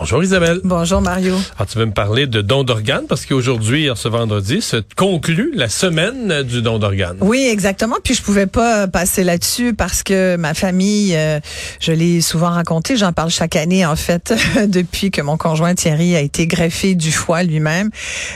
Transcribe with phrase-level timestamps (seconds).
[0.00, 0.60] Bonjour Isabelle.
[0.62, 1.34] Bonjour, Mario.
[1.56, 3.06] Alors, tu veux me parler de don d'organes?
[3.08, 7.16] Parce qu'aujourd'hui, ce vendredi, se conclut la semaine du don d'organes.
[7.20, 7.96] Oui, exactement.
[8.04, 11.40] Puis je pouvais pas passer là-dessus parce que ma famille, euh,
[11.80, 14.32] je l'ai souvent raconté, j'en parle chaque année en fait,
[14.68, 17.90] depuis que mon conjoint Thierry a été greffé du foie lui-même.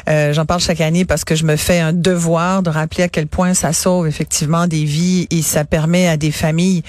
[0.08, 3.08] Euh, j'en parle chaque année parce que je me fais un devoir de rappeler à
[3.08, 6.82] quel point ça sauve effectivement des vies et ça permet à des familles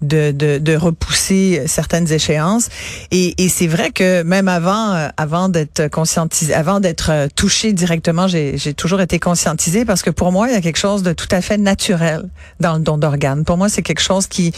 [0.00, 2.70] de, de, de repousser certaines échéances.
[3.10, 7.72] Et, et c'est vrai que même avant, euh, avant d'être conscientisé, avant d'être euh, touché
[7.72, 11.12] directement, j'ai toujours été conscientisée parce que pour moi, il y a quelque chose de
[11.12, 12.28] tout à fait naturel
[12.60, 13.44] dans le don d'organes.
[13.44, 14.52] Pour moi, c'est quelque chose qui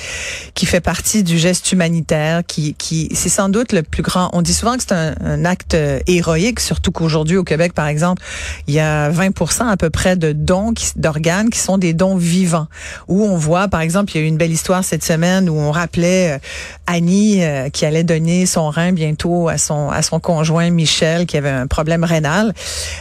[0.65, 4.31] fait partie du geste humanitaire, qui qui c'est sans doute le plus grand.
[4.33, 8.23] On dit souvent que c'est un, acte euh, héroïque, surtout qu'aujourd'hui au Québec, par exemple,
[8.67, 12.67] il y a 20% à peu près de dons d'organes qui sont des dons vivants.
[13.07, 15.55] Où on voit, par exemple, il y a eu une belle histoire cette semaine où
[15.55, 16.41] on rappelait
[16.87, 17.41] Annie
[17.73, 21.69] qui allait donner son rein bientôt à son à son conjoint Michel qui avait un
[21.69, 22.53] problème rénal.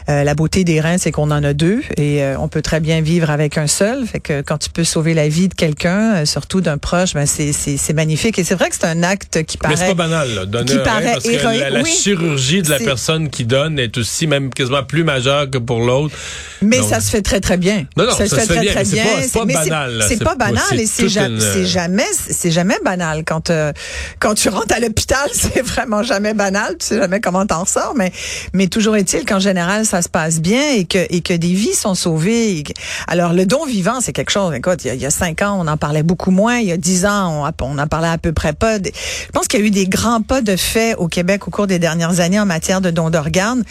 [0.10, 2.80] Euh, la beauté des reins, c'est qu'on en a deux et euh, on peut très
[2.80, 4.06] bien vivre avec un seul.
[4.06, 7.26] Fait que quand tu peux sauver la vie de quelqu'un, euh, surtout d'un proche, ben
[7.26, 8.38] c'est c'est c'est magnifique.
[8.38, 10.66] Et c'est vrai que c'est un acte qui paraît Mais c'est pas banal, là, donner
[10.66, 11.90] qui un rein, paraît que héroïque, la, la oui.
[11.90, 16.14] chirurgie de la personne qui donne est aussi même quasiment plus majeure que pour l'autre.
[16.62, 17.86] Mais Donc- ça se fait très très bien.
[17.98, 20.04] Non, non, ça se fait bien, mais c'est pas- banal.
[20.08, 23.72] C'est pas banal et c'est une, jamais c'est jamais banal quand euh,
[24.20, 26.76] quand tu rentres à l'hôpital, c'est vraiment jamais banal.
[26.80, 28.12] Tu sais jamais comment t'en sors, mais
[28.54, 31.74] mais toujours est-il qu'en général ça se passe bien et que et que des vies
[31.74, 32.64] sont sauvées.
[33.08, 34.54] Alors le don vivant, c'est quelque chose.
[34.54, 36.58] Écoute, il y, a, cinq ans, on en parlait beaucoup moins.
[36.58, 38.78] Il y a dix ans, on, on en parlait à peu près pas.
[38.78, 41.68] Je pense qu'il y a eu des grands pas de fait au Québec au cours
[41.68, 43.64] des dernières années en matière de don d'organes.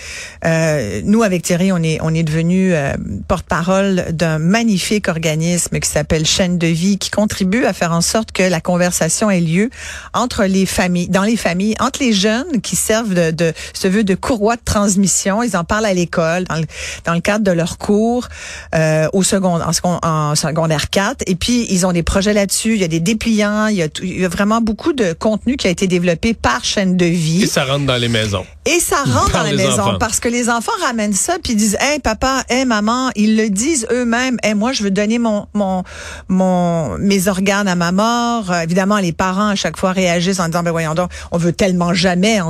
[0.45, 2.93] Euh, nous, avec Thierry, on est, on est devenu euh,
[3.29, 8.33] porte-parole d'un magnifique organisme qui s'appelle Chaîne de vie, qui contribue à faire en sorte
[8.33, 9.71] que la conversation ait lieu
[10.15, 14.05] entre les familles, dans les familles, entre les jeunes qui servent de, de ce vœu
[14.05, 15.43] de courroie de transmission.
[15.43, 16.65] Ils en parlent à l'école, dans le,
[17.05, 18.29] dans le cadre de leurs cours,
[18.75, 21.23] euh, au second, en, en secondaire 4.
[21.27, 22.75] Et puis, ils ont des projets là-dessus.
[22.75, 23.67] Il y a des dépliants.
[23.69, 26.35] Il y a, tout- il y a vraiment beaucoup de contenu qui a été développé
[26.35, 27.45] par Chaîne de vie.
[27.45, 28.45] Et ça rentre dans les maisons.
[28.67, 29.99] Et ça rentre dans la maison enfants.
[29.99, 33.87] parce que les enfants ramènent ça puis disent "Hey papa, hey maman", ils le disent
[33.93, 35.85] eux-mêmes "Hey moi je veux donner mon mon
[36.29, 40.47] mon mes organes à ma mort." Euh, évidemment les parents à chaque fois réagissent en
[40.47, 42.41] disant "Ben voyons donc, on veut tellement jamais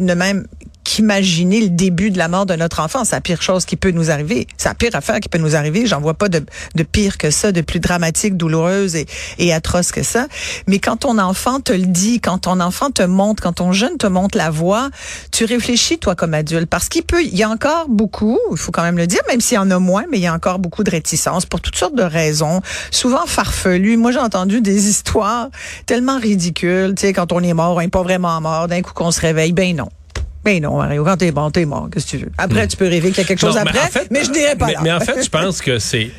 [0.00, 0.46] ne même
[0.96, 3.90] qu'imaginer le début de la mort de notre enfant, c'est la pire chose qui peut
[3.90, 4.46] nous arriver.
[4.56, 5.84] C'est la pire affaire qui peut nous arriver.
[5.84, 6.42] J'en vois pas de,
[6.90, 10.26] pire que ça, de plus dramatique, douloureuse et, atroce que ça.
[10.66, 13.98] Mais quand ton enfant te le dit, quand ton enfant te montre, quand ton jeune
[13.98, 14.88] te montre la voie,
[15.32, 18.72] tu réfléchis toi comme adulte parce qu'il peut, il y a encore beaucoup, il faut
[18.72, 20.58] quand même le dire, même s'il y en a moins, mais il y a encore
[20.58, 23.98] beaucoup de réticence pour toutes sortes de raisons, souvent farfelues.
[23.98, 25.50] Moi j'ai entendu des histoires
[25.84, 28.94] tellement ridicules, tu sais, quand on est mort, on n'est pas vraiment mort, d'un coup
[28.94, 29.88] qu'on se réveille, ben non.
[30.46, 32.32] Ben non, Mario, quand t'es bon, t'es mort, qu'est-ce que tu veux?
[32.38, 33.64] Après, tu peux rêver qu'il y a quelque chose Hmm.
[33.64, 34.80] Non, après, mais, en fait, je dirais pas mais, là.
[34.84, 36.12] mais en fait, je pense que c'est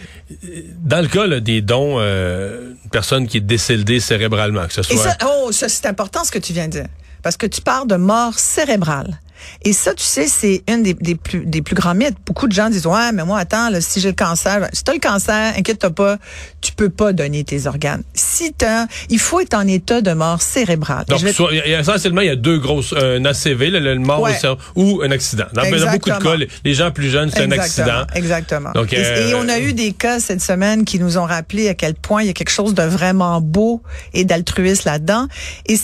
[0.83, 4.83] dans le cas là, des dons, euh, une personne qui est décédée cérébralement, que ce
[4.83, 4.95] soit.
[4.95, 6.87] Et ça, oh, ça c'est important ce que tu viens de dire.
[7.23, 9.17] Parce que tu parles de mort cérébrale.
[9.63, 12.17] Et ça, tu sais, c'est une des, des plus des plus grands mythes.
[12.25, 14.83] Beaucoup de gens disent ouais, mais moi attends, là, si j'ai le cancer, ben, si
[14.83, 16.17] t'as le cancer, inquiète-toi pas,
[16.61, 18.03] tu peux pas donner tes organes.
[18.13, 21.05] Si t'as, il faut être en état de mort cérébrale.
[21.07, 24.31] Donc, soit- essentiellement, il y a deux grosses, un ACV, le, le mort Ouais.
[24.35, 25.45] au cerveau, ou un accident.
[25.53, 28.05] Dans, dans beaucoup de cas, les, les gens plus jeunes, c'est un accident.
[28.15, 28.71] Exactement.
[28.73, 31.69] Donc, et, euh, et on a eu des cas cette semaine qui nous ont rappelé
[31.69, 33.81] à quel point il y a quelque chose de vraiment beau
[34.13, 35.27] et d'altruiste là-dedans.
[35.67, 35.77] Et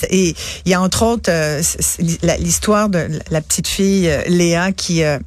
[0.66, 1.62] il y a entre autres euh,
[2.40, 5.20] l'histoire de la petite fille euh, Léa qui euh,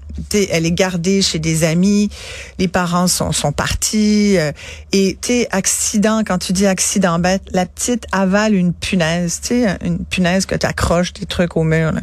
[0.51, 2.11] elle est gardée chez des amis,
[2.59, 4.53] les parents sont, sont partis euh,
[4.93, 9.79] et tu accident quand tu dis accident bête, la petite avale une punaise, tu sais
[9.85, 11.93] une punaise que tu accroches des trucs au mur.
[11.93, 12.01] là.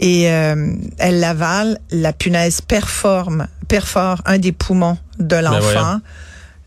[0.00, 5.60] Et euh, elle l'avale, la punaise performe, perfore un des poumons de l'enfant.
[5.60, 6.00] voyons.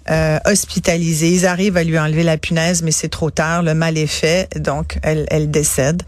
[0.09, 1.29] Euh, hospitalisé.
[1.29, 3.63] Ils arrivent à lui enlever la punaise, mais c'est trop tard.
[3.63, 6.03] Le mal est fait, donc elle, décède.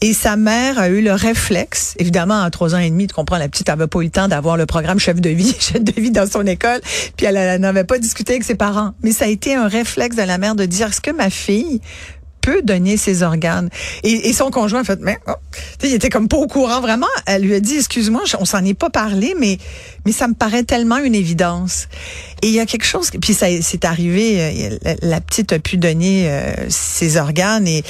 [0.00, 3.38] Et sa mère a eu le réflexe, évidemment, à trois ans et demi, tu comprends,
[3.38, 6.00] la petite avait pas eu le temps d'avoir le programme chef de vie, chef de
[6.00, 6.80] vie dans son école,
[7.16, 8.92] puis elle, n'avait pas discuté avec ses parents.
[9.02, 11.80] Mais ça a été un réflexe de la mère de dire, est-ce que ma fille
[12.40, 13.70] peux donner ses organes?
[14.02, 15.32] Et, son conjoint a fait, mais oh.
[15.82, 17.06] il était comme pas au courant vraiment.
[17.26, 19.58] Elle lui a dit, excuse-moi, on s'en est pas parlé, mais
[20.04, 21.88] mais ça me paraît tellement une évidence.
[22.42, 25.76] Et il y a quelque chose, puis ça c'est arrivé, euh, la, petite a pu
[25.76, 27.82] donner euh, ses organes et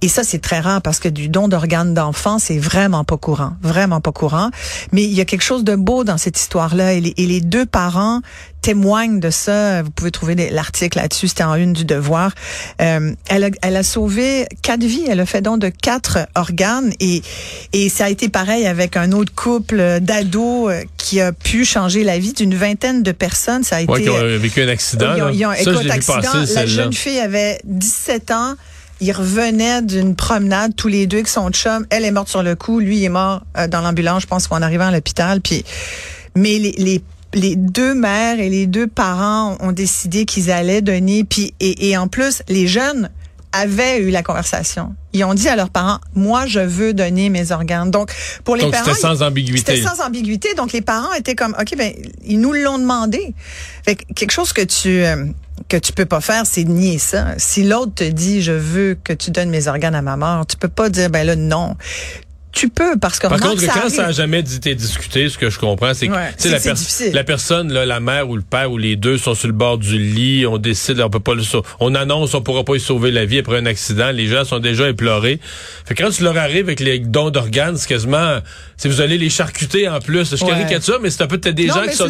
[0.00, 3.52] et ça c'est très rare parce que du don d'organes d'enfants c'est vraiment pas courant,
[3.62, 4.50] vraiment pas courant.
[4.92, 8.20] Mais il y a quelque chose de beau dans cette histoire-là et les deux parents
[8.62, 9.82] témoigne de ça.
[9.82, 12.32] Vous pouvez trouver l'article là-dessus, c'était en une du Devoir.
[12.80, 15.04] Euh, elle, a, elle a sauvé quatre vies.
[15.08, 17.22] Elle a fait don de quatre organes et,
[17.72, 22.04] et ça a été pareil avec un autre couple d'ados euh, qui a pu changer
[22.04, 23.64] la vie d'une vingtaine de personnes.
[23.64, 24.02] Ça a été.
[24.02, 25.30] qui ont vécu un accident.
[25.32, 26.44] Ils ont, accident.
[26.54, 28.54] la jeune fille avait 17 ans.
[29.00, 31.86] Ils revenaient d'une promenade tous les deux avec son chum.
[31.90, 32.80] Elle est morte sur le coup.
[32.80, 35.40] Lui est mort euh, dans l'ambulance, je pense, en arrivant à l'hôpital.
[35.40, 35.64] Puis,
[36.34, 37.02] mais les, les
[37.34, 41.24] les deux mères et les deux parents ont décidé qu'ils allaient donner.
[41.24, 43.10] Puis et, et en plus, les jeunes
[43.52, 44.94] avaient eu la conversation.
[45.12, 47.90] Ils ont dit à leurs parents, moi, je veux donner mes organes.
[47.90, 48.12] Donc,
[48.44, 48.84] pour les donc, parents.
[48.86, 49.76] C'était sans ambiguïté.
[49.76, 50.54] C'était sans ambiguïté.
[50.54, 51.92] Donc, les parents étaient comme, OK, ben,
[52.24, 53.34] ils nous l'ont demandé.
[53.84, 55.24] Fait quelque chose que tu, euh,
[55.68, 57.34] que tu peux pas faire, c'est nier ça.
[57.38, 60.56] Si l'autre te dit, je veux que tu donnes mes organes à ma mort, tu
[60.56, 61.76] peux pas dire, ben là, non
[62.58, 65.58] tu peux parce que par contre quand ça a jamais été discuté ce que je
[65.58, 69.16] comprends c'est que la, la personne là, la mère ou le père ou les deux
[69.16, 71.42] sont sur le bord du lit on décide on peut pas le
[71.78, 74.58] on annonce on pourra pas y sauver la vie après un accident les gens sont
[74.58, 75.40] déjà éplorés.
[75.84, 78.38] Fait que quand tu leur arrives avec les dons d'organes c'est quasiment
[78.78, 81.66] si vous allez les charcuter en plus je caricature mais c'est un peu t'as des
[81.66, 82.08] gens qui sont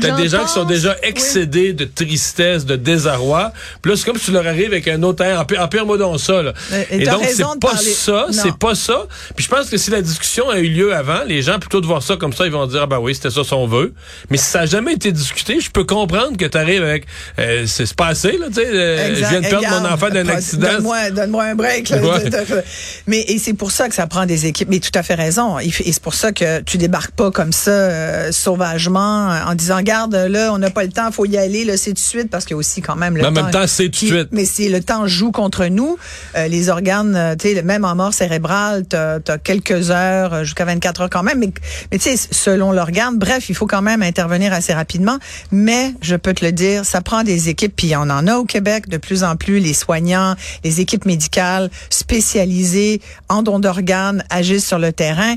[0.00, 3.52] t'as des gens qui sont déjà excédés de tristesse de désarroi
[3.82, 6.18] puis là c'est comme si tu leur arrives avec un autre air en pire, mot
[6.18, 6.52] ça là.
[6.90, 10.48] et, donc c'est pas ça c'est pas ça puis je pense que si la discussion
[10.50, 12.82] a eu lieu avant, les gens, plutôt de voir ça comme ça, ils vont dire,
[12.82, 13.92] ah ben oui, c'était ça son vœu.
[14.30, 17.06] Mais si ça n'a jamais été discuté, je peux comprendre que tu arrives avec,
[17.38, 20.68] euh, c'est passé, là, tu sais, euh, je viens de perdre mon enfant d'un accident.
[20.72, 21.88] Donne-moi donne un break.
[21.88, 22.18] Là,
[23.06, 24.68] mais et c'est pour ça que ça prend des équipes.
[24.70, 25.58] Mais tout à fait raison.
[25.58, 30.14] Et c'est pour ça que tu débarques pas comme ça, euh, sauvagement, en disant, garde,
[30.14, 32.44] là, on n'a pas le temps, faut y aller, là, c'est tout de suite, parce
[32.44, 33.40] que aussi quand même le mais temps.
[33.40, 34.28] En même temps, c'est tout de suite.
[34.32, 35.96] Mais si le temps joue contre nous,
[36.34, 41.02] les organes, tu sais, même en mort cérébrale, tu as quelques heures euh, jusqu'à 24
[41.02, 41.38] heures quand même.
[41.38, 41.52] Mais,
[41.90, 45.18] mais tu sais, selon l'organe, bref, il faut quand même intervenir assez rapidement.
[45.52, 48.44] Mais je peux te le dire, ça prend des équipes, puis on en a au
[48.44, 49.60] Québec de plus en plus.
[49.60, 50.34] Les soignants,
[50.64, 55.34] les équipes médicales spécialisées en dons d'organes agissent sur le terrain.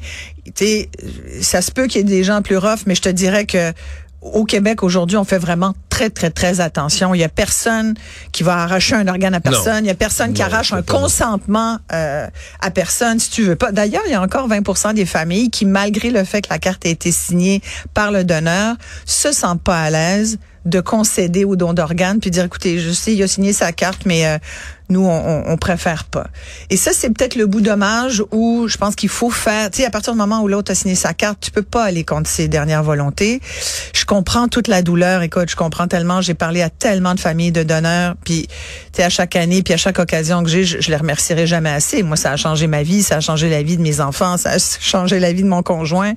[0.56, 0.88] Tu
[1.42, 3.74] ça se peut qu'il y ait des gens plus rough, mais je te dirais que
[4.24, 7.14] au Québec aujourd'hui, on fait vraiment très très très attention.
[7.14, 7.94] Il y a personne
[8.32, 9.86] qui va arracher un organe à personne.
[9.86, 12.28] Il y a personne qui arrache un consentement euh,
[12.62, 13.72] à personne si tu veux pas.
[13.72, 16.86] D'ailleurs, il y a encore 20% des familles qui, malgré le fait que la carte
[16.86, 17.62] a été signée
[17.94, 18.76] par le donneur,
[19.06, 23.14] se sentent pas à l'aise de concéder au don d'organes puis dire écoutez, je sais,
[23.14, 24.38] il a signé sa carte, mais euh,
[24.90, 26.28] nous, on, on, préfère pas.
[26.70, 29.72] Et ça, c'est peut-être le bout dommage où je pense qu'il faut faire.
[29.72, 31.84] Tu sais, à partir du moment où l'autre a signé sa carte, tu peux pas
[31.84, 33.40] aller contre ses dernières volontés.
[33.94, 35.22] Je comprends toute la douleur.
[35.22, 36.22] Écoute, je comprends tellement.
[36.22, 38.16] J'ai parlé à tellement de familles de donneurs.
[38.26, 38.54] Puis, tu
[38.98, 42.04] sais, à chaque année, puis à chaque occasion que j'ai, je, les remercierai jamais assez.
[42.04, 44.52] Moi, ça a changé ma vie, ça a changé la vie de mes enfants, ça
[44.52, 46.14] a changé la vie de mon conjoint.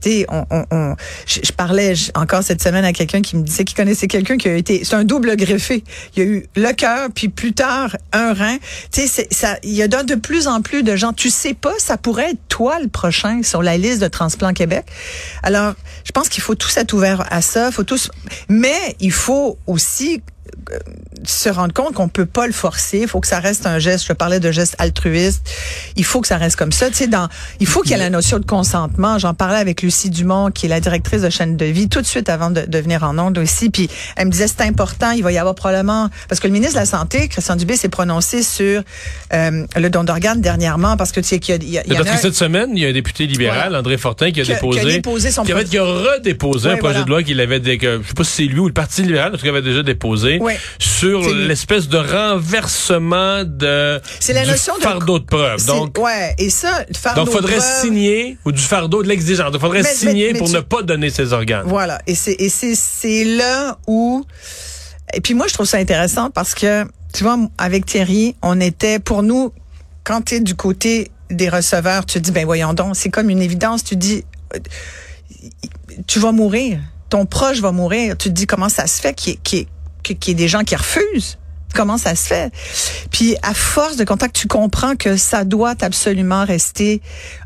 [0.00, 0.94] Tu sais, on, on,
[1.26, 4.54] je, parlais encore cette semaine à quelqu'un qui me disait qu'il connaissait quelqu'un qui a
[4.54, 5.84] été, c'est un double greffé.
[6.16, 8.58] Il y a eu le cœur, puis plus tard un rein.
[8.92, 11.12] Tu sais, ça, il y a de plus en plus de gens.
[11.12, 14.86] Tu sais pas, ça pourrait être toi le prochain sur la liste de Transplant Québec.
[15.42, 15.74] Alors,
[16.04, 17.70] je pense qu'il faut tous être ouverts à ça.
[17.70, 18.10] Faut tous,
[18.48, 20.22] mais il faut aussi
[21.24, 23.00] se rendre compte qu'on peut pas le forcer.
[23.00, 24.06] Il faut que ça reste un geste.
[24.06, 25.48] Je parlais de geste altruiste.
[25.96, 26.88] Il faut que ça reste comme ça.
[26.88, 27.28] Tu sais, dans,
[27.60, 29.18] il faut qu'il y ait la notion de consentement.
[29.18, 32.06] J'en parlais avec Lucie Dumont, qui est la directrice de chaîne de vie, tout de
[32.06, 33.70] suite avant de, de venir en onde aussi.
[33.70, 35.10] Puis elle me disait c'est important.
[35.12, 37.88] Il va y avoir probablement parce que le ministre de la santé, Christian Dubé, s'est
[37.88, 38.82] prononcé sur
[39.32, 41.98] euh, le don d'organes dernièrement parce que tu sais qu'il y a, il y a,
[42.04, 44.80] parce que cette semaine, il y a un député libéral, André Fortin, qui a déposé,
[44.80, 47.60] qui a déposé son qui, avait, qui a redéposé un projet de loi qu'il avait,
[47.78, 49.82] que, je sais pas si c'est lui ou le Parti libéral, parce qu'il avait déjà
[49.82, 50.38] déposé
[50.78, 55.64] sur l'espèce de renversement de c'est la notion fardeau de, preuve.
[55.66, 59.50] Donc ouais, et ça fardeau Donc faudrait signer ou du fardeau de l'exigence.
[59.52, 61.64] Il faudrait signer pour ne pas donner ses organes.
[61.66, 64.24] Voilà, et c'est et c'est c'est là où
[65.14, 68.98] et puis moi je trouve ça intéressant parce que tu vois avec Thierry, on était
[68.98, 69.52] pour nous
[70.04, 73.30] quand tu es du côté des receveurs, tu te dis ben voyons donc, c'est comme
[73.30, 74.58] une évidence, tu dis euh,
[76.06, 76.78] tu vas mourir
[77.12, 79.66] ton proche va mourir, tu te dis comment ça se fait qu'il y,
[80.02, 81.38] qu'il y ait des gens qui refusent.
[81.74, 82.52] Comment ça se fait?
[83.10, 87.00] Puis à force de contact, tu comprends que ça doit absolument rester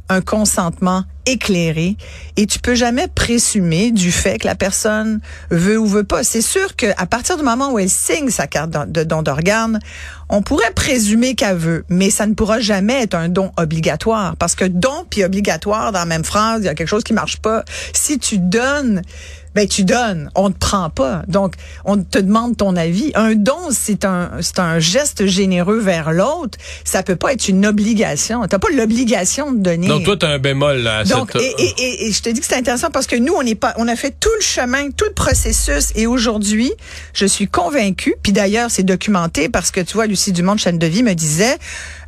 [0.08, 1.96] un consentement éclairé
[2.36, 5.20] et tu peux jamais présumer du fait que la personne
[5.50, 6.22] veut ou veut pas.
[6.22, 9.80] C'est sûr que à partir du moment où elle signe sa carte de don d'organes,
[10.28, 14.54] on pourrait présumer qu'elle veut, mais ça ne pourra jamais être un don obligatoire parce
[14.54, 17.38] que don puis obligatoire dans la même phrase, il y a quelque chose qui marche
[17.38, 17.64] pas.
[17.92, 19.02] Si tu donnes
[19.56, 21.22] ben tu donnes, on te prend pas.
[21.28, 21.54] Donc
[21.86, 23.10] on te demande ton avis.
[23.14, 26.58] Un don, c'est un c'est un geste généreux vers l'autre.
[26.84, 28.42] Ça peut pas être une obligation.
[28.46, 29.88] T'as pas l'obligation de donner.
[29.88, 31.04] Donc toi t'as un bémol là.
[31.04, 33.54] Donc et, et, et, je te dis que c'est intéressant parce que nous on n'est
[33.54, 36.70] pas, on a fait tout le chemin, tout le processus et aujourd'hui
[37.14, 38.14] je suis convaincue.
[38.22, 41.14] Puis d'ailleurs c'est documenté parce que tu vois Lucie Dumont de chaîne de vie me
[41.14, 41.56] disait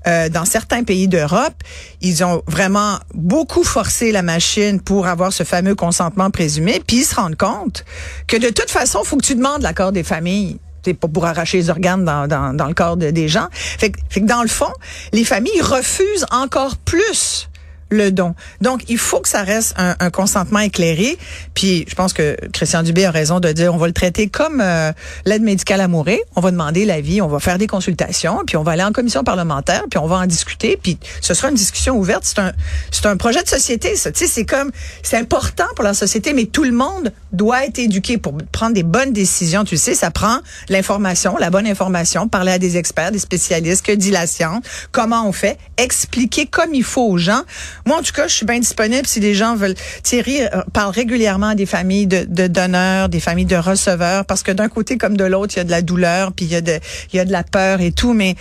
[0.07, 1.55] euh, dans certains pays d'Europe,
[2.01, 7.05] ils ont vraiment beaucoup forcé la machine pour avoir ce fameux consentement présumé, puis ils
[7.05, 7.85] se rendent compte
[8.27, 10.59] que de toute façon, faut que tu demandes l'accord des familles
[10.95, 13.49] pas pour arracher les organes dans, dans, dans le corps des gens.
[13.53, 14.73] Fait, fait que dans le fond,
[15.13, 17.49] les familles refusent encore plus
[17.91, 18.35] le don.
[18.61, 21.19] Donc, il faut que ça reste un, un, consentement éclairé.
[21.55, 24.61] Puis, je pense que Christian Dubé a raison de dire, on va le traiter comme
[24.61, 24.93] euh,
[25.25, 26.19] l'aide médicale à mourir.
[26.37, 29.25] On va demander l'avis, on va faire des consultations, puis on va aller en commission
[29.25, 30.79] parlementaire, puis on va en discuter.
[30.83, 32.25] Puis, ce sera une discussion ouverte.
[32.25, 32.53] C'est un,
[32.91, 34.13] c'est un projet de société, ça.
[34.13, 34.71] Tu sais, c'est comme,
[35.03, 38.83] c'est important pour la société, mais tout le monde doit être éduqué pour prendre des
[38.83, 39.65] bonnes décisions.
[39.65, 43.93] Tu sais, ça prend l'information, la bonne information, parler à des experts, des spécialistes, que
[43.93, 47.43] dit la science, comment on fait, expliquer comme il faut aux gens.
[47.89, 49.75] Moi, en tout cas, je suis bien disponible si les gens veulent.
[50.03, 54.53] Thierry euh, parle régulièrement des familles de, de, donneurs, des familles de receveurs, parce que
[54.53, 56.61] d'un côté comme de l'autre, il y a de la douleur, puis il y a
[56.61, 56.79] de,
[57.15, 58.37] il y a de la peur et tout, mais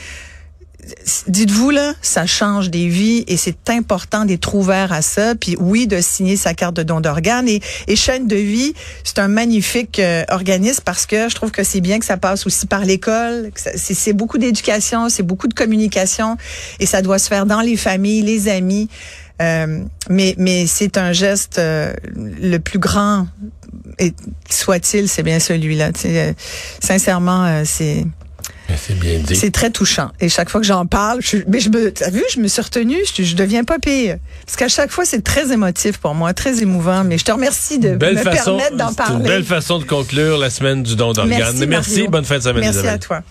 [1.30, 5.34] dites-vous là, ça change des vies et c'est important d'être ouvert à ça.
[5.34, 8.74] Puis oui, de signer sa carte de don d'organes et, et chaîne de vie,
[9.06, 12.46] c'est un magnifique euh, organisme parce que je trouve que c'est bien que ça passe
[12.46, 13.52] aussi par l'école.
[13.56, 16.36] C'est beaucoup d'éducation, c'est beaucoup de communication
[16.82, 18.90] et ça doit se faire dans les familles, les amis.
[19.42, 23.28] Euh, mais mais c'est un geste euh, le plus grand
[24.50, 25.92] soit-il, c'est bien celui-là.
[26.82, 28.06] sincèrement, c'est
[28.76, 29.34] c'est.
[29.34, 30.12] C'est très touchant.
[30.20, 32.62] Et chaque fois que j'en parle, je, mais je me, as vu, je me suis
[32.62, 34.18] retenue, je, je deviens pas pire.
[34.46, 37.04] Parce qu'à chaque fois, c'est très émotif pour moi, très émouvant.
[37.04, 39.18] Mais je te remercie de me permettre d'en parler.
[39.18, 41.40] Une belle façon de conclure la semaine du don d'organes.
[41.40, 43.22] Merci, Merci bonne fin de semaine, Merci à toi.